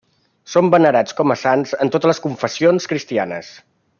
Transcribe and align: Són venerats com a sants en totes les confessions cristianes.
Són 0.53 0.71
venerats 0.75 1.15
com 1.19 1.33
a 1.35 1.37
sants 1.41 1.75
en 1.85 1.93
totes 1.97 2.11
les 2.13 2.21
confessions 2.25 2.91
cristianes. 2.95 3.55